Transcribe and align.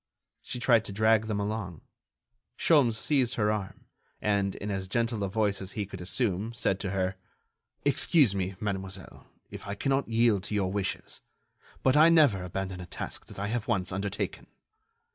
She 0.41 0.59
tried 0.59 0.83
to 0.85 0.91
drag 0.91 1.27
them 1.27 1.39
along. 1.39 1.81
Sholmes 2.57 2.95
seized 2.97 3.35
her 3.35 3.51
arm, 3.51 3.85
and 4.19 4.55
in 4.55 4.71
as 4.71 4.87
gentle 4.87 5.23
a 5.23 5.29
voice 5.29 5.61
as 5.61 5.73
he 5.73 5.85
could 5.85 6.01
assume, 6.01 6.53
said 6.53 6.79
to 6.79 6.89
her: 6.89 7.17
"Excuse 7.85 8.33
me, 8.33 8.55
mademoiselle, 8.59 9.27
if 9.51 9.67
I 9.67 9.75
cannot 9.75 10.09
yield 10.09 10.41
to 10.45 10.55
your 10.55 10.71
wishes, 10.71 11.21
but 11.83 11.95
I 11.95 12.09
never 12.09 12.41
abandon 12.43 12.79
a 12.81 12.87
task 12.87 13.27
that 13.27 13.37
I 13.37 13.49
have 13.49 13.67
once 13.67 13.91
undertaken." 13.91 14.47